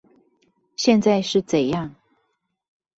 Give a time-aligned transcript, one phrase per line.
[0.75, 1.91] 現在是怎樣